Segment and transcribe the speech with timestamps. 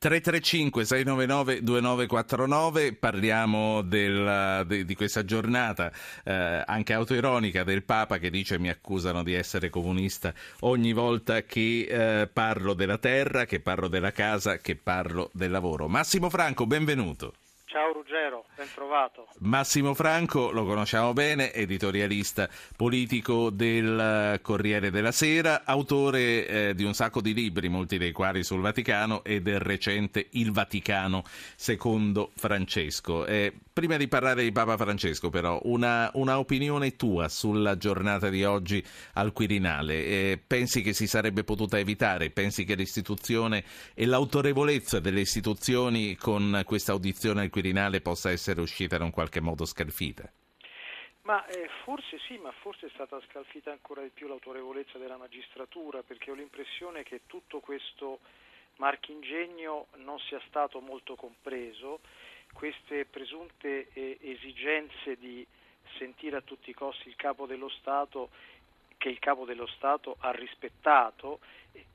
[0.00, 5.90] 335 699 2949 parliamo del, de, di questa giornata
[6.24, 11.88] eh, anche autoironica del Papa che dice mi accusano di essere comunista ogni volta che
[11.90, 15.88] eh, parlo della terra, che parlo della casa, che parlo del lavoro.
[15.88, 17.34] Massimo Franco, benvenuto.
[17.64, 19.28] Ciao Ruggero, ben trovato.
[19.38, 26.92] Massimo Franco, lo conosciamo bene, editorialista politico del Corriere della Sera, autore eh, di un
[26.92, 31.22] sacco di libri, molti dei quali sul Vaticano e del recente Il Vaticano
[31.54, 33.26] secondo Francesco.
[33.26, 38.42] Eh, prima di parlare di Papa Francesco però, una, una, opinione tua sulla giornata di
[38.42, 40.04] oggi al Quirinale.
[40.04, 42.30] Eh, pensi che si sarebbe potuta evitare?
[42.30, 43.62] Pensi che l'istituzione
[43.94, 49.40] e l'autorevolezza delle istituzioni con questa audizione al Quirinale possa essere uscita in un qualche
[49.40, 50.32] modo scalfita?
[51.22, 56.02] Ma eh, forse sì, ma forse è stata scalfita ancora di più l'autorevolezza della magistratura,
[56.02, 58.20] perché ho l'impressione che tutto questo
[58.76, 62.00] marchingegno non sia stato molto compreso,
[62.54, 65.46] queste presunte eh, esigenze di
[65.98, 68.30] sentire a tutti i costi il capo dello Stato
[68.98, 71.38] che il capo dello Stato ha rispettato,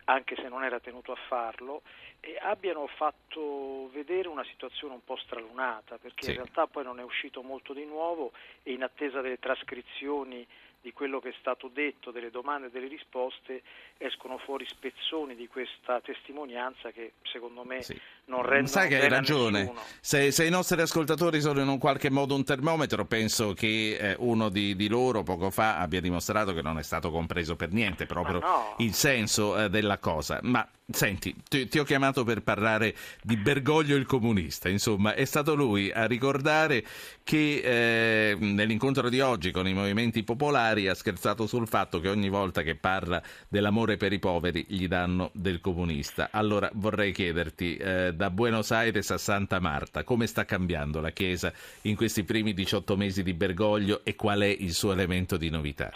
[0.06, 1.84] anche se non era tenuto a farlo,
[2.20, 6.30] e abbiano fatto vedere una situazione un po' stralunata, perché sì.
[6.30, 8.32] in realtà poi non è uscito molto di nuovo
[8.64, 10.48] e in attesa delle trascrizioni
[10.84, 13.64] di quello che è stato detto, delle domande e delle risposte,
[13.98, 17.98] escono fuori spezzoni di questa testimonianza che secondo me sì.
[18.26, 19.72] Non rendono Sai che hai ragione.
[20.00, 24.16] Se, se, i nostri ascoltatori sono in un qualche modo un termometro, penso che eh,
[24.20, 28.06] uno di, di, loro poco fa abbia dimostrato che non è stato compreso per niente
[28.06, 28.76] proprio no.
[28.78, 30.40] il senso eh, della cosa.
[30.44, 35.56] Ma Senti, ti, ti, ho chiamato per parlare di Bergoglio il comunista, insomma, è stato
[35.56, 36.84] lui a ricordare
[37.24, 42.28] che eh, nell'incontro di oggi con i movimenti popolari ha scherzato sul fatto che ogni
[42.28, 46.28] volta che parla dell'amore per i poveri gli danno del comunista.
[46.32, 47.78] Allora vorrei chiederti,
[48.16, 51.52] da Buenos Aires a Santa Marta, come sta cambiando la Chiesa
[51.84, 55.92] in questi primi 18 mesi di Bergoglio e qual è il suo elemento di novità?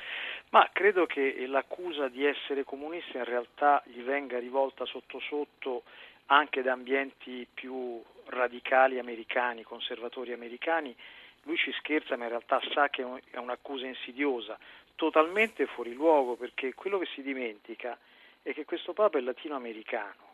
[0.49, 5.83] Ma credo che l'accusa di essere comunista in realtà gli venga rivolta sotto sotto
[6.27, 10.95] anche da ambienti più radicali americani, conservatori americani.
[11.43, 14.57] Lui ci scherza, ma in realtà sa che è un'accusa insidiosa,
[14.95, 17.97] totalmente fuori luogo, perché quello che si dimentica
[18.41, 20.26] è che questo Papa è latinoamericano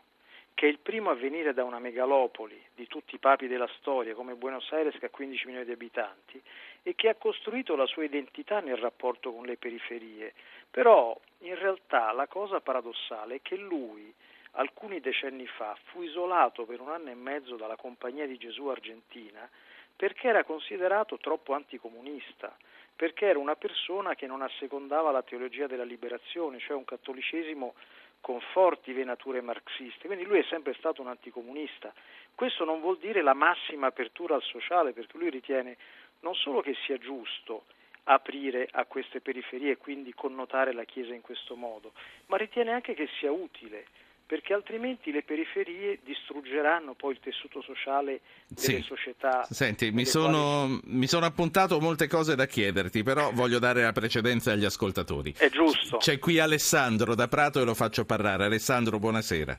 [0.54, 4.14] che è il primo a venire da una megalopoli di tutti i papi della storia
[4.14, 6.40] come Buenos Aires che ha 15 milioni di abitanti
[6.82, 10.32] e che ha costruito la sua identità nel rapporto con le periferie.
[10.70, 14.14] Però in realtà la cosa paradossale è che lui
[14.52, 19.48] alcuni decenni fa fu isolato per un anno e mezzo dalla Compagnia di Gesù Argentina
[19.96, 22.56] perché era considerato troppo anticomunista,
[22.96, 27.74] perché era una persona che non assecondava la teologia della liberazione, cioè un cattolicesimo
[28.24, 31.92] con forti venature marxiste, quindi lui è sempre stato un anticomunista.
[32.34, 35.76] Questo non vuol dire la massima apertura al sociale, perché lui ritiene
[36.20, 37.64] non solo che sia giusto
[38.04, 41.92] aprire a queste periferie e quindi connotare la Chiesa in questo modo,
[42.28, 43.88] ma ritiene anche che sia utile
[44.26, 48.82] perché altrimenti le periferie distruggeranno poi il tessuto sociale delle sì.
[48.82, 49.44] società.
[49.44, 50.80] Senti, mi sono, quali...
[50.84, 55.34] mi sono, appuntato molte cose da chiederti, però voglio dare la precedenza agli ascoltatori.
[55.36, 55.98] È giusto.
[55.98, 58.44] C'è qui Alessandro da Prato e lo faccio parlare.
[58.44, 59.58] Alessandro, buonasera.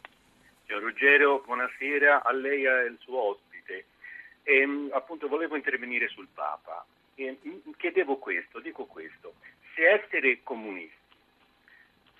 [0.65, 3.85] Ciao Ruggero, buonasera a lei e al suo ospite.
[4.41, 6.83] E, ehm, appunto volevo intervenire sul Papa.
[7.13, 7.37] E,
[7.77, 9.35] chiedevo questo, dico questo.
[9.75, 10.94] Se essere comunisti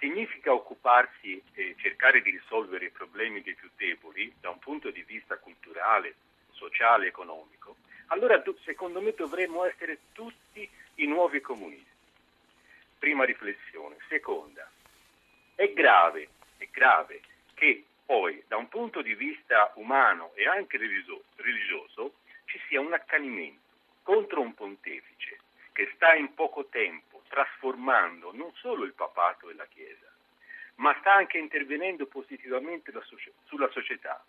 [0.05, 5.01] significa occuparsi e cercare di risolvere i problemi dei più deboli da un punto di
[5.01, 6.13] vista culturale,
[6.51, 7.77] sociale, economico,
[8.07, 11.93] allora secondo me dovremmo essere tutti i nuovi comunisti.
[12.99, 13.97] Prima riflessione.
[14.07, 14.69] Seconda,
[15.55, 17.21] è grave, è grave
[17.55, 22.13] che poi da un punto di vista umano e anche religioso
[22.45, 23.63] ci sia un accanimento
[24.03, 25.39] contro un pontefice
[25.71, 30.11] che sta in poco tempo trasformando non solo il papato e la Chiesa,
[30.75, 32.91] ma sta anche intervenendo positivamente
[33.45, 34.23] sulla società,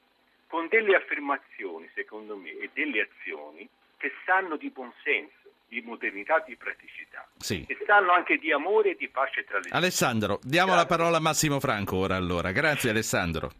[0.46, 6.56] con delle affermazioni, secondo me, e delle azioni che sanno di buonsenso, di modernità, di
[6.56, 7.64] praticità, sì.
[7.66, 9.80] e sanno anche di amore e di pace tra le persone.
[9.80, 10.88] Alessandro, diamo Grazie.
[10.88, 12.52] la parola a Massimo Franco ora allora.
[12.52, 13.50] Grazie Alessandro.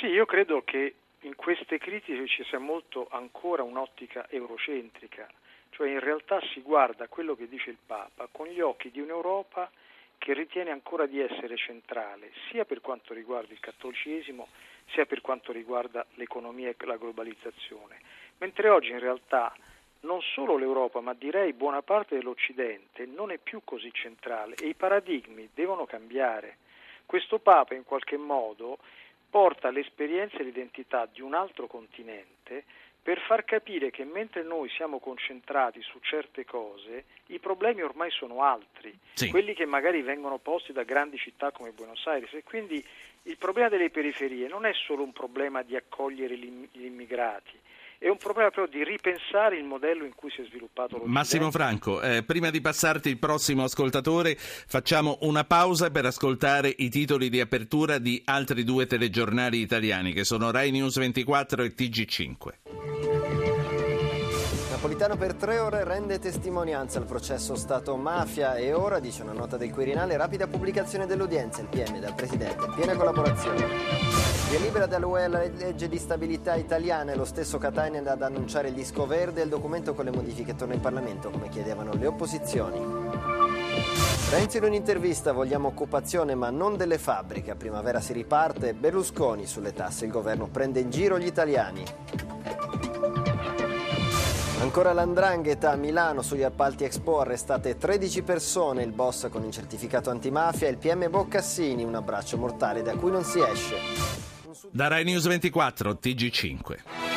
[0.00, 5.28] Sì, io credo che in queste critiche ci sia molto ancora un'ottica eurocentrica
[5.74, 9.70] cioè in realtà si guarda quello che dice il Papa con gli occhi di un'Europa
[10.18, 14.48] che ritiene ancora di essere centrale, sia per quanto riguarda il cattolicesimo,
[14.90, 18.00] sia per quanto riguarda l'economia e la globalizzazione.
[18.38, 19.54] Mentre oggi in realtà
[20.00, 24.74] non solo l'Europa, ma direi buona parte dell'Occidente non è più così centrale e i
[24.74, 26.58] paradigmi devono cambiare.
[27.04, 28.78] Questo Papa in qualche modo
[29.28, 32.64] porta l'esperienza e l'identità di un altro continente
[33.04, 38.42] per far capire che mentre noi siamo concentrati su certe cose, i problemi ormai sono
[38.42, 39.28] altri, sì.
[39.28, 42.82] quelli che magari vengono posti da grandi città come Buenos Aires e quindi
[43.24, 47.60] il problema delle periferie non è solo un problema di accogliere gli immigrati,
[47.98, 51.18] è un problema proprio di ripensare il modello in cui si è sviluppato l'Occidente.
[51.18, 56.88] Massimo Franco, eh, prima di passarti il prossimo ascoltatore, facciamo una pausa per ascoltare i
[56.88, 63.13] titoli di apertura di altri due telegiornali italiani che sono Rai News 24 e TG5.
[64.84, 69.70] Napolitano per tre ore rende testimonianza al processo Stato-mafia e ora, dice una nota del
[69.70, 73.66] Quirinale, rapida pubblicazione dell'udienza, il PM dal Presidente, piena collaborazione.
[74.50, 78.74] Via libera dall'UE la legge di stabilità italiana e lo stesso Katainen ad annunciare il
[78.74, 82.78] disco verde e il documento con le modifiche torna in Parlamento come chiedevano le opposizioni.
[84.28, 89.72] Renzi in un'intervista, vogliamo occupazione ma non delle fabbriche, a primavera si riparte, Berlusconi sulle
[89.72, 91.84] tasse, il governo prende in giro gli italiani.
[94.60, 100.10] Ancora l'andrangheta a Milano sugli appalti Expo, arrestate 13 persone, il boss con il certificato
[100.10, 103.76] antimafia e il PM Boccassini, un abbraccio mortale da cui non si esce.
[104.70, 107.13] Da Rai News 24, TG5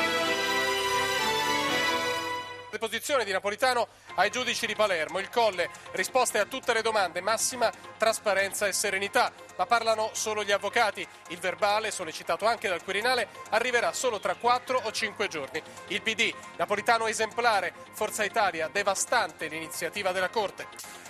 [2.78, 5.18] deposizione di Napolitano ai giudici di Palermo.
[5.18, 9.32] Il Colle, risposte a tutte le domande, massima trasparenza e serenità.
[9.58, 11.06] Ma parlano solo gli avvocati.
[11.30, 15.62] Il verbale, sollecitato anche dal Quirinale, arriverà solo tra 4 o 5 giorni.
[15.88, 20.68] Il PD, Napolitano esemplare, Forza Italia, devastante l'iniziativa della Corte.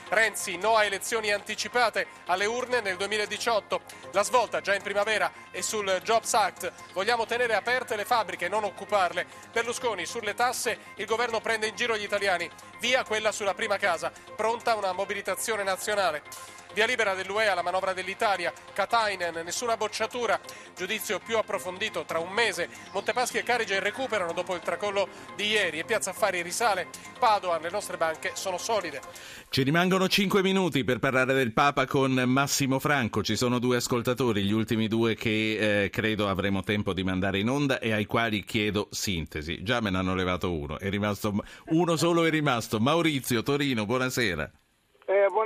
[0.09, 3.81] Renzi, no a elezioni anticipate alle urne nel 2018.
[4.12, 6.71] La svolta già in primavera e sul Jobs Act.
[6.94, 9.25] Vogliamo tenere aperte le fabbriche, e non occuparle.
[9.51, 12.50] Berlusconi, sulle tasse, il governo prende in giro gli italiani.
[12.80, 14.12] Via quella sulla prima casa.
[14.36, 16.24] Pronta una mobilitazione nazionale.
[16.73, 20.39] Via libera dell'UE alla manovra dell'Italia, Katainen, nessuna bocciatura,
[20.75, 22.69] giudizio più approfondito tra un mese.
[22.91, 26.87] Montepaschi e Carige recuperano dopo il tracollo di ieri e Piazza Affari risale.
[27.17, 29.01] Padova, le nostre banche sono solide.
[29.49, 33.23] Ci rimangono 5 minuti per parlare del Papa con Massimo Franco.
[33.23, 37.49] Ci sono due ascoltatori, gli ultimi due che eh, credo avremo tempo di mandare in
[37.49, 39.63] onda e ai quali chiedo sintesi.
[39.63, 41.33] Già me ne hanno levato uno, è rimasto
[41.69, 42.79] uno solo è rimasto.
[42.79, 44.51] Maurizio Torino, buonasera.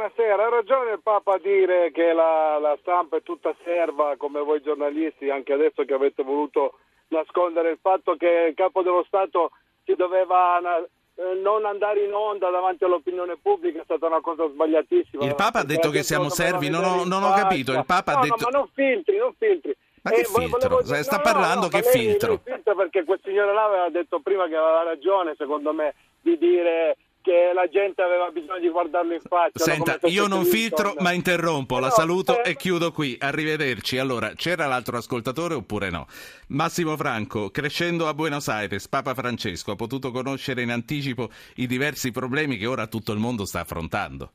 [0.01, 4.41] Buonasera, ha ragione il Papa a dire che la, la, stampa è tutta serva come
[4.41, 9.51] voi giornalisti, anche adesso che avete voluto nascondere il fatto che il Capo dello Stato
[9.85, 15.23] si doveva eh, non andare in onda davanti all'opinione pubblica è stata una cosa sbagliatissima.
[15.23, 18.17] Il Papa ha detto che siamo servi, non ho, non ho capito, il Papa no,
[18.17, 18.37] ha detto...
[18.37, 19.77] No, ma non filtri, non filtri.
[20.01, 20.67] Ma che eh, filtro?
[20.67, 21.03] Volevo...
[21.03, 22.39] Sta no, parlando no, che filtro?
[22.39, 27.51] Perché quel signore là aveva detto prima che aveva ragione, secondo me, di dire che
[27.53, 29.63] la gente aveva bisogno di guardarlo in faccia.
[29.63, 32.51] Senta, io non filtro, ma interrompo, la no, saluto eh...
[32.51, 33.15] e chiudo qui.
[33.19, 33.97] Arrivederci.
[33.97, 36.07] Allora, c'era l'altro ascoltatore oppure no?
[36.47, 42.11] Massimo Franco, crescendo a Buenos Aires, Papa Francesco ha potuto conoscere in anticipo i diversi
[42.11, 44.33] problemi che ora tutto il mondo sta affrontando.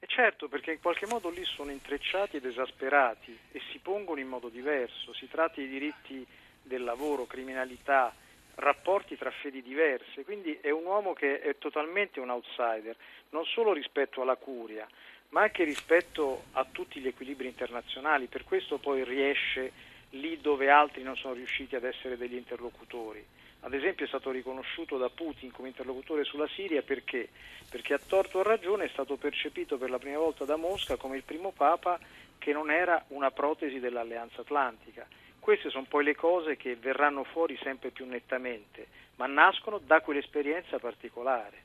[0.00, 4.28] E certo, perché in qualche modo lì sono intrecciati ed esasperati e si pongono in
[4.28, 5.12] modo diverso.
[5.12, 6.24] Si tratta di diritti
[6.62, 8.14] del lavoro, criminalità,
[8.58, 12.96] rapporti tra fedi diverse, quindi è un uomo che è totalmente un outsider,
[13.30, 14.86] non solo rispetto alla curia,
[15.30, 19.72] ma anche rispetto a tutti gli equilibri internazionali, per questo poi riesce
[20.10, 23.24] lì dove altri non sono riusciti ad essere degli interlocutori.
[23.60, 27.28] Ad esempio è stato riconosciuto da Putin come interlocutore sulla Siria perché?
[27.68, 30.96] Perché a torto o a ragione è stato percepito per la prima volta da Mosca
[30.96, 31.98] come il primo Papa
[32.38, 35.06] che non era una protesi dell'Alleanza Atlantica
[35.48, 38.86] queste sono poi le cose che verranno fuori sempre più nettamente,
[39.16, 41.62] ma nascono da quell'esperienza particolare.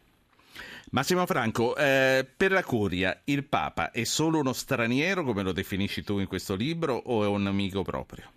[0.91, 6.01] Massimo Franco, eh, per la Curia il Papa è solo uno straniero, come lo definisci
[6.01, 8.31] tu in questo libro, o è un amico proprio?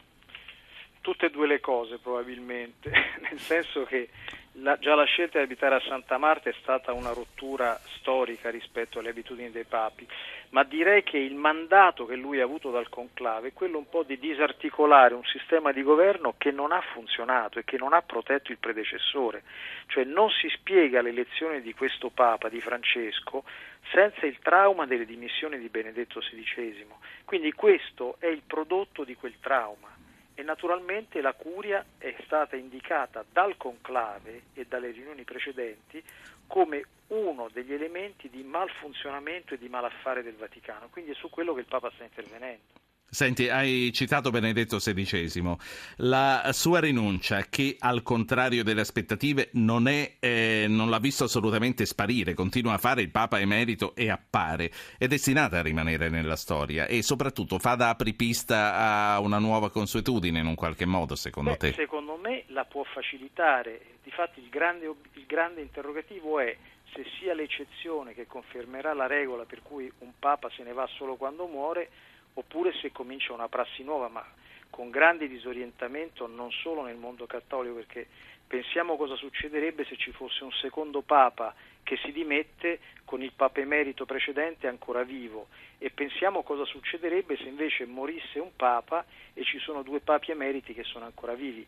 [1.07, 2.91] Tutte e due le cose probabilmente,
[3.23, 4.09] nel senso che
[4.55, 8.99] la, già la scelta di abitare a Santa Marta è stata una rottura storica rispetto
[8.99, 10.05] alle abitudini dei papi,
[10.49, 14.03] ma direi che il mandato che lui ha avuto dal conclave è quello un po'
[14.03, 18.51] di disarticolare un sistema di governo che non ha funzionato e che non ha protetto
[18.51, 19.45] il predecessore,
[19.87, 23.45] cioè non si spiega l'elezione di questo Papa, di Francesco,
[23.93, 26.85] senza il trauma delle dimissioni di Benedetto XVI.
[27.25, 29.96] Quindi questo è il prodotto di quel trauma
[30.37, 36.02] e naturalmente la curia è stata indicata dal conclave e dalle riunioni precedenti
[36.47, 41.55] come uno degli elementi di malfunzionamento e di malaffare del Vaticano, quindi è su quello
[41.55, 42.75] che il Papa sta intervenendo.
[43.17, 45.57] Senti, hai citato Benedetto XVI,
[46.01, 51.87] la sua rinuncia che al contrario delle aspettative non, è, eh, non l'ha visto assolutamente
[51.87, 56.85] sparire, continua a fare il Papa emerito e appare, è destinata a rimanere nella storia
[56.85, 61.57] e soprattutto fa da apripista a una nuova consuetudine in un qualche modo, secondo Beh,
[61.57, 61.73] te?
[61.73, 66.55] Secondo me la può facilitare, difatti il grande, il grande interrogativo è
[66.93, 71.17] se sia l'eccezione che confermerà la regola per cui un Papa se ne va solo
[71.17, 71.89] quando muore
[72.38, 74.25] oppure se comincia una prassi nuova, ma
[74.71, 78.07] con grande disorientamento non solo nel mondo cattolico, perché
[78.47, 83.61] pensiamo cosa succederebbe se ci fosse un secondo Papa che si dimette con il Papa
[83.61, 85.49] emerito precedente ancora vivo.
[85.78, 90.75] E pensiamo cosa succederebbe se invece morisse un Papa e ci sono due Papi emeriti
[90.75, 91.66] che sono ancora vivi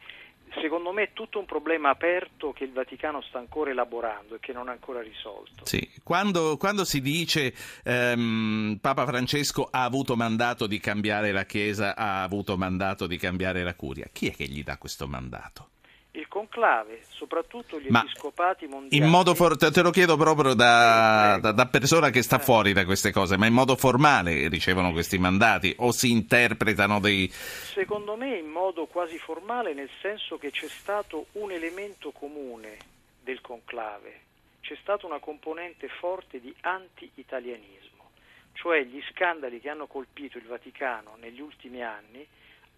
[0.61, 4.52] secondo me è tutto un problema aperto che il Vaticano sta ancora elaborando e che
[4.52, 5.64] non ha ancora risolto.
[5.64, 5.88] Sì.
[6.02, 12.23] Quando, quando, si dice ehm, Papa Francesco ha avuto mandato di cambiare la Chiesa, ha
[12.23, 15.71] avuto mandato di cambiare la Curia, chi è che gli dà questo mandato?
[16.18, 19.04] Il conclave, soprattutto gli Ma episcopati mondiali.
[19.04, 22.84] In modo for- te lo chiedo proprio da, da, da, persona che sta fuori da
[22.84, 27.28] queste cose, ma in modo formale ricevono questi mandati o si interpretano dei...
[27.28, 32.76] Secondo me in modo quasi formale, nel senso che c'è stato un elemento comune
[33.22, 34.20] del conclave,
[34.60, 38.10] c'è stata una componente forte di anti-italianismo,
[38.54, 42.26] cioè gli scandali che hanno colpito il Vaticano negli ultimi anni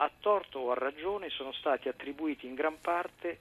[0.02, 3.38] a torto o a ragione sono stati attribuiti in gran parte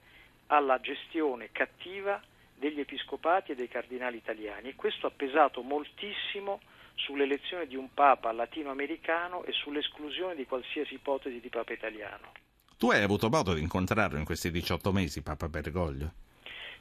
[0.48, 2.20] alla gestione cattiva
[2.54, 6.60] degli episcopati e dei cardinali italiani e questo ha pesato moltissimo
[6.94, 12.32] sull'elezione di un papa latinoamericano e sull'esclusione di qualsiasi ipotesi di papa italiano.
[12.76, 16.12] Tu hai avuto modo di incontrarlo in questi 18 mesi, Papa Bergoglio?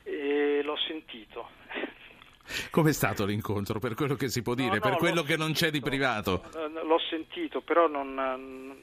[0.04, 1.50] Eh, l'ho sentito.
[2.72, 5.52] Com'è stato l'incontro, per quello che si può dire, no, no, per quello che non
[5.52, 6.44] c'è di privato?
[6.84, 8.82] L'ho sentito, però non,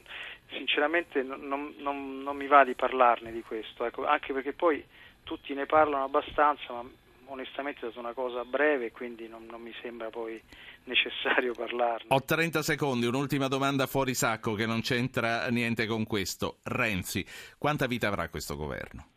[0.51, 4.83] sinceramente non, non, non, mi va di parlarne di questo, ecco, anche perché poi
[5.23, 6.83] tutti ne parlano abbastanza, ma
[7.25, 10.41] onestamente è stata una cosa breve, quindi non, non mi sembra poi
[10.85, 12.07] necessario parlarne.
[12.09, 16.59] Ho 30 secondi, un'ultima domanda fuori sacco che non c'entra niente con questo.
[16.63, 17.25] Renzi,
[17.57, 19.09] quanta vita avrà questo governo?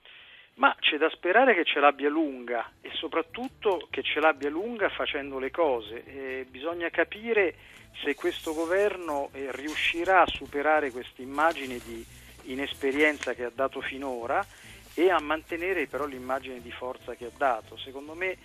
[0.54, 5.38] Ma c'è da sperare che ce l'abbia lunga e soprattutto che ce l'abbia lunga facendo
[5.38, 6.04] le cose.
[6.04, 7.54] E bisogna capire
[8.02, 12.04] se questo governo eh, riuscirà a superare questa immagine di
[12.44, 14.44] inesperienza che ha dato finora
[14.94, 17.76] e a mantenere però l'immagine di forza che ha dato.
[17.76, 18.36] Secondo me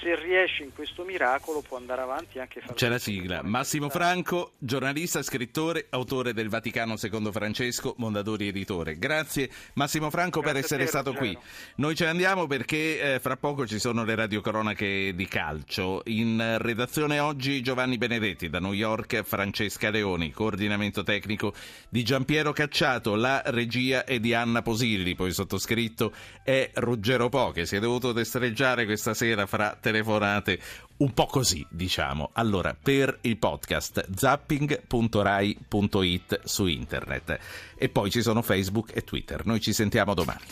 [0.00, 3.42] se riesce in questo miracolo può andare avanti anche fare C'è la sigla.
[3.42, 8.98] Massimo Franco, giornalista, scrittore, autore del Vaticano secondo Francesco, Mondadori editore.
[8.98, 11.38] Grazie Massimo Franco Grazie per essere te, stato Ruggero.
[11.38, 11.48] qui.
[11.76, 16.02] Noi ce ne andiamo perché eh, fra poco ci sono le radiocronache di calcio.
[16.06, 21.52] In redazione oggi Giovanni Benedetti da New York, Francesca Leoni, coordinamento tecnico
[21.88, 27.66] di Giampiero Cacciato, la regia è di Anna Posilli, poi sottoscritto è Ruggero Po che
[27.66, 30.58] si è dovuto destreggiare questa sera fra telefonate
[31.02, 32.30] un po' così, diciamo.
[32.34, 37.38] Allora, per il podcast zapping.rai.it su internet.
[37.76, 39.44] E poi ci sono Facebook e Twitter.
[39.44, 40.44] Noi ci sentiamo domani.